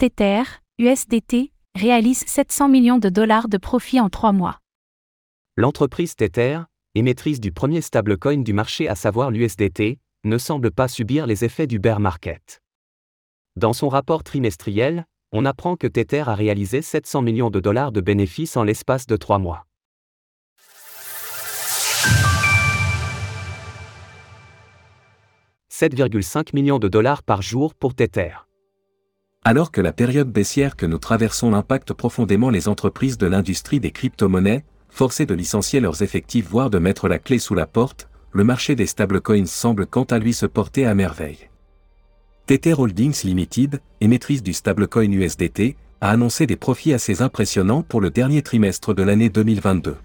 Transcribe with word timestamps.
Tether, 0.00 0.44
USDT, 0.78 1.52
réalise 1.74 2.24
700 2.26 2.70
millions 2.70 2.96
de 2.96 3.10
dollars 3.10 3.50
de 3.50 3.58
profit 3.58 4.00
en 4.00 4.08
trois 4.08 4.32
mois. 4.32 4.56
L'entreprise 5.58 6.16
Tether, 6.16 6.60
émettrice 6.94 7.38
du 7.38 7.52
premier 7.52 7.82
stablecoin 7.82 8.38
du 8.38 8.54
marché 8.54 8.88
à 8.88 8.94
savoir 8.94 9.30
l'USDT, 9.30 9.98
ne 10.24 10.38
semble 10.38 10.70
pas 10.70 10.88
subir 10.88 11.26
les 11.26 11.44
effets 11.44 11.66
du 11.66 11.78
bear 11.78 12.00
market. 12.00 12.62
Dans 13.56 13.74
son 13.74 13.90
rapport 13.90 14.24
trimestriel, 14.24 15.04
on 15.32 15.44
apprend 15.44 15.76
que 15.76 15.86
Tether 15.86 16.24
a 16.26 16.34
réalisé 16.34 16.80
700 16.80 17.20
millions 17.20 17.50
de 17.50 17.60
dollars 17.60 17.92
de 17.92 18.00
bénéfices 18.00 18.56
en 18.56 18.64
l'espace 18.64 19.06
de 19.06 19.18
trois 19.18 19.38
mois. 19.38 19.66
7,5 25.70 26.54
millions 26.54 26.78
de 26.78 26.88
dollars 26.88 27.22
par 27.22 27.42
jour 27.42 27.74
pour 27.74 27.94
Tether. 27.94 28.49
Alors 29.42 29.72
que 29.72 29.80
la 29.80 29.92
période 29.92 30.30
baissière 30.30 30.76
que 30.76 30.84
nous 30.84 30.98
traversons 30.98 31.54
impacte 31.54 31.94
profondément 31.94 32.50
les 32.50 32.68
entreprises 32.68 33.16
de 33.16 33.26
l'industrie 33.26 33.80
des 33.80 33.90
crypto-monnaies, 33.90 34.64
forcées 34.90 35.24
de 35.24 35.32
licencier 35.32 35.80
leurs 35.80 36.02
effectifs 36.02 36.46
voire 36.46 36.68
de 36.68 36.78
mettre 36.78 37.08
la 37.08 37.18
clé 37.18 37.38
sous 37.38 37.54
la 37.54 37.66
porte, 37.66 38.10
le 38.32 38.44
marché 38.44 38.74
des 38.74 38.86
stablecoins 38.86 39.46
semble 39.46 39.86
quant 39.86 40.04
à 40.04 40.18
lui 40.18 40.34
se 40.34 40.44
porter 40.44 40.84
à 40.84 40.94
merveille. 40.94 41.48
Tether 42.46 42.74
Holdings 42.74 43.22
Limited, 43.24 43.80
émettrice 44.02 44.42
du 44.42 44.52
stablecoin 44.52 45.10
USDT, 45.10 45.76
a 46.02 46.10
annoncé 46.10 46.46
des 46.46 46.56
profits 46.56 46.92
assez 46.92 47.22
impressionnants 47.22 47.82
pour 47.82 48.02
le 48.02 48.10
dernier 48.10 48.42
trimestre 48.42 48.94
de 48.94 49.02
l'année 49.02 49.30
2022. 49.30 49.96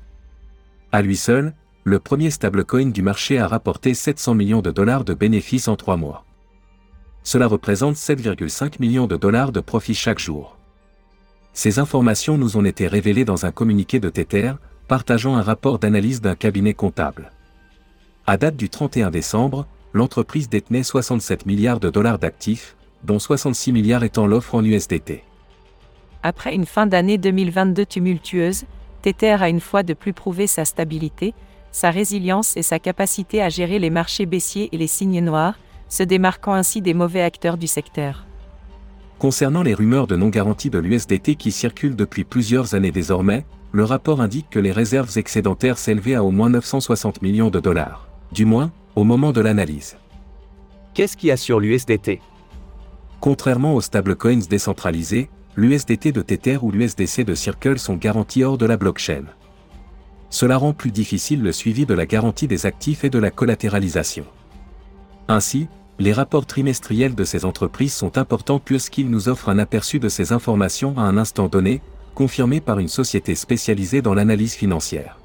À 0.93 1.01
lui 1.01 1.17
seul, 1.17 1.53
le 1.83 1.99
premier 1.99 2.31
stablecoin 2.31 2.89
du 2.89 3.01
marché 3.01 3.37
a 3.37 3.47
rapporté 3.47 3.93
700 3.95 4.33
millions 4.33 4.61
de 4.61 4.71
dollars 4.71 5.03
de 5.03 5.13
bénéfices 5.13 5.67
en 5.67 5.75
trois 5.75 5.97
mois. 5.97 6.24
Cela 7.25 7.47
représente 7.47 7.95
7,5 7.95 8.75
millions 8.79 9.07
de 9.07 9.17
dollars 9.17 9.51
de 9.51 9.59
profit 9.59 9.95
chaque 9.95 10.19
jour. 10.19 10.57
Ces 11.53 11.79
informations 11.79 12.37
nous 12.37 12.55
ont 12.55 12.63
été 12.63 12.87
révélées 12.87 13.25
dans 13.25 13.47
un 13.47 13.51
communiqué 13.51 13.99
de 13.99 14.09
Tether, 14.09 14.53
partageant 14.87 15.35
un 15.35 15.41
rapport 15.41 15.79
d'analyse 15.79 16.21
d'un 16.21 16.35
cabinet 16.35 16.75
comptable. 16.75 17.31
À 18.27 18.37
date 18.37 18.55
du 18.55 18.69
31 18.69 19.09
décembre, 19.09 19.65
l'entreprise 19.91 20.49
détenait 20.49 20.83
67 20.83 21.47
milliards 21.47 21.79
de 21.79 21.89
dollars 21.89 22.19
d'actifs, 22.19 22.75
dont 23.03 23.17
66 23.17 23.71
milliards 23.71 24.03
étant 24.03 24.27
l'offre 24.27 24.53
en 24.53 24.63
USDT. 24.63 25.23
Après 26.21 26.53
une 26.53 26.67
fin 26.67 26.85
d'année 26.85 27.17
2022 27.17 27.87
tumultueuse, 27.87 28.65
Tether 29.01 29.37
a 29.41 29.49
une 29.49 29.61
fois 29.61 29.81
de 29.81 29.95
plus 29.95 30.13
prouvé 30.13 30.45
sa 30.45 30.63
stabilité, 30.63 31.33
sa 31.71 31.89
résilience 31.89 32.55
et 32.55 32.63
sa 32.63 32.77
capacité 32.77 33.41
à 33.41 33.49
gérer 33.49 33.79
les 33.79 33.89
marchés 33.89 34.27
baissiers 34.27 34.69
et 34.71 34.77
les 34.77 34.87
signes 34.87 35.23
noirs, 35.23 35.55
se 35.89 36.03
démarquant 36.03 36.53
ainsi 36.53 36.81
des 36.81 36.93
mauvais 36.93 37.21
acteurs 37.21 37.57
du 37.57 37.67
secteur. 37.67 38.25
Concernant 39.19 39.63
les 39.63 39.73
rumeurs 39.73 40.07
de 40.07 40.15
non-garantie 40.15 40.69
de 40.69 40.79
l'USDT 40.79 41.35
qui 41.35 41.51
circulent 41.51 41.95
depuis 41.95 42.23
plusieurs 42.23 42.75
années 42.75 42.91
désormais, 42.91 43.45
le 43.71 43.83
rapport 43.83 44.21
indique 44.21 44.49
que 44.49 44.59
les 44.59 44.71
réserves 44.71 45.17
excédentaires 45.17 45.77
s'élevaient 45.77 46.15
à 46.15 46.23
au 46.23 46.31
moins 46.31 46.49
960 46.49 47.21
millions 47.21 47.49
de 47.49 47.59
dollars. 47.59 48.07
Du 48.31 48.45
moins, 48.45 48.71
au 48.95 49.03
moment 49.03 49.31
de 49.31 49.41
l'analyse. 49.41 49.97
Qu'est-ce 50.93 51.17
qui 51.17 51.31
assure 51.31 51.59
l'USDT 51.59 52.21
Contrairement 53.19 53.75
aux 53.75 53.81
stablecoins 53.81 54.47
décentralisés, 54.49 55.29
l'USDT 55.55 56.11
de 56.11 56.21
Tether 56.21 56.59
ou 56.61 56.71
l'USDC 56.71 57.23
de 57.23 57.35
Circle 57.35 57.79
sont 57.79 57.95
garantis 57.95 58.43
hors 58.43 58.57
de 58.57 58.65
la 58.65 58.77
blockchain 58.77 59.25
cela 60.35 60.57
rend 60.57 60.73
plus 60.73 60.91
difficile 60.91 61.41
le 61.41 61.53
suivi 61.53 61.85
de 61.85 61.93
la 61.93 62.05
garantie 62.05 62.47
des 62.47 62.65
actifs 62.65 63.05
et 63.05 63.09
de 63.09 63.19
la 63.19 63.31
collatéralisation. 63.31 64.25
Ainsi, 65.27 65.67
les 65.97 66.13
rapports 66.13 66.45
trimestriels 66.45 67.15
de 67.15 67.23
ces 67.23 67.45
entreprises 67.45 67.93
sont 67.93 68.17
importants 68.17 68.59
puisqu'ils 68.59 69.09
nous 69.09 69.29
offrent 69.29 69.49
un 69.49 69.59
aperçu 69.59 69.99
de 69.99 70.09
ces 70.09 70.33
informations 70.33 70.97
à 70.97 71.01
un 71.01 71.17
instant 71.17 71.47
donné, 71.47 71.81
confirmé 72.13 72.61
par 72.61 72.79
une 72.79 72.87
société 72.87 73.33
spécialisée 73.33 74.01
dans 74.01 74.13
l'analyse 74.13 74.53
financière. 74.53 75.19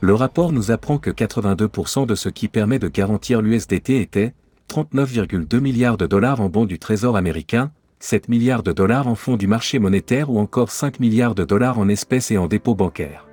Le 0.00 0.14
rapport 0.14 0.52
nous 0.52 0.70
apprend 0.70 0.98
que 0.98 1.10
82% 1.10 2.06
de 2.06 2.14
ce 2.14 2.28
qui 2.28 2.48
permet 2.48 2.78
de 2.78 2.88
garantir 2.88 3.42
l'USDT 3.42 4.00
était 4.00 4.32
39,2 4.70 5.60
milliards 5.60 5.96
de 5.96 6.06
dollars 6.06 6.40
en 6.40 6.48
bons 6.48 6.64
du 6.64 6.78
Trésor 6.78 7.16
américain, 7.16 7.70
7 7.98 8.28
milliards 8.28 8.62
de 8.62 8.72
dollars 8.72 9.08
en 9.08 9.14
fonds 9.14 9.36
du 9.36 9.46
marché 9.46 9.78
monétaire 9.78 10.30
ou 10.30 10.38
encore 10.38 10.70
5 10.70 11.00
milliards 11.00 11.34
de 11.34 11.44
dollars 11.44 11.78
en 11.78 11.88
espèces 11.88 12.30
et 12.30 12.38
en 12.38 12.46
dépôts 12.46 12.74
bancaires. 12.74 13.29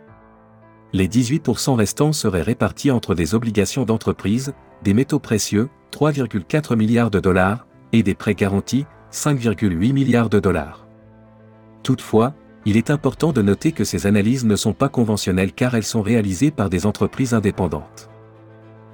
Les 0.94 1.08
18% 1.08 1.76
restants 1.76 2.14
seraient 2.14 2.42
répartis 2.42 2.92
entre 2.92 3.14
des 3.14 3.36
obligations 3.36 3.84
d'entreprise, 3.84 4.54
des 4.84 4.94
métaux 4.94 5.20
précieux, 5.20 5.70
3,4 5.92 6.76
milliards 6.76 7.12
de 7.12 7.20
dollars, 7.20 7.68
et 7.92 8.04
des 8.04 8.16
prêts 8.16 8.36
garantis, 8.36 8.86
5,8 9.12 9.94
milliards 9.94 10.30
de 10.30 10.40
dollars. 10.40 10.88
Toutefois, 11.84 12.34
il 12.66 12.76
est 12.78 12.90
important 12.90 13.32
de 13.32 13.42
noter 13.42 13.72
que 13.72 13.84
ces 13.84 14.08
analyses 14.08 14.46
ne 14.46 14.56
sont 14.56 14.74
pas 14.74 14.90
conventionnelles 14.90 15.54
car 15.54 15.76
elles 15.76 15.84
sont 15.84 16.02
réalisées 16.02 16.52
par 16.52 16.70
des 16.70 16.86
entreprises 16.86 17.34
indépendantes. 17.34 18.10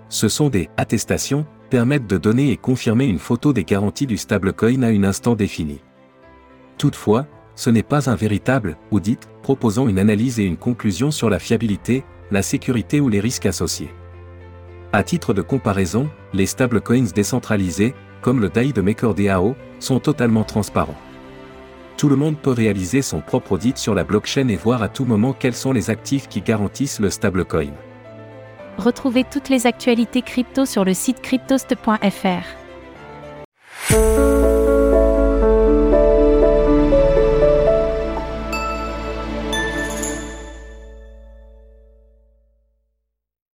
Ce 0.09 0.27
sont 0.27 0.49
des 0.49 0.69
attestations, 0.77 1.45
permettent 1.71 2.05
de 2.05 2.19
donner 2.19 2.51
et 2.51 2.57
confirmer 2.57 3.05
une 3.05 3.17
photo 3.17 3.51
des 3.51 3.63
garanties 3.63 4.05
du 4.05 4.17
stablecoin 4.17 4.83
à 4.83 4.89
un 4.89 5.03
instant 5.03 5.33
défini. 5.33 5.81
Toutefois, 6.77 7.25
ce 7.55 7.69
n'est 7.69 7.83
pas 7.83 8.09
un 8.09 8.15
véritable 8.15 8.77
audit 8.91 9.29
proposant 9.41 9.87
une 9.87 9.99
analyse 9.99 10.39
et 10.39 10.43
une 10.43 10.57
conclusion 10.57 11.11
sur 11.11 11.29
la 11.29 11.39
fiabilité, 11.39 12.03
la 12.31 12.41
sécurité 12.41 12.99
ou 12.99 13.09
les 13.09 13.19
risques 13.19 13.45
associés. 13.45 13.93
À 14.91 15.03
titre 15.03 15.33
de 15.33 15.41
comparaison, 15.41 16.09
les 16.33 16.45
stablecoins 16.45 17.11
décentralisés, 17.13 17.93
comme 18.21 18.39
le 18.39 18.49
DAI 18.49 18.73
de 18.73 18.81
MakerDAO, 18.81 19.55
sont 19.79 19.99
totalement 19.99 20.43
transparents. 20.43 20.97
Tout 21.97 22.09
le 22.09 22.15
monde 22.15 22.37
peut 22.37 22.51
réaliser 22.51 23.01
son 23.01 23.21
propre 23.21 23.53
audit 23.53 23.77
sur 23.77 23.93
la 23.93 24.03
blockchain 24.03 24.47
et 24.47 24.55
voir 24.55 24.83
à 24.83 24.89
tout 24.89 25.05
moment 25.05 25.33
quels 25.33 25.55
sont 25.55 25.73
les 25.73 25.89
actifs 25.89 26.27
qui 26.27 26.41
garantissent 26.41 26.99
le 26.99 27.09
stablecoin. 27.09 27.73
Retrouvez 28.77 29.23
toutes 29.23 29.49
les 29.49 29.67
actualités 29.67 30.21
crypto 30.21 30.65
sur 30.65 30.83
le 30.83 30.93
site 30.93 31.21
cryptost.fr. 31.21 32.63